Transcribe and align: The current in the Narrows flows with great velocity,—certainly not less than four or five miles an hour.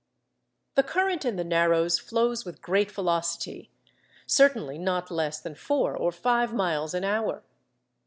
The 0.73 0.81
current 0.81 1.25
in 1.25 1.35
the 1.35 1.43
Narrows 1.43 1.99
flows 1.99 2.43
with 2.43 2.59
great 2.63 2.89
velocity,—certainly 2.91 4.79
not 4.79 5.11
less 5.11 5.39
than 5.39 5.53
four 5.53 5.95
or 5.95 6.11
five 6.11 6.51
miles 6.51 6.95
an 6.95 7.03
hour. 7.03 7.43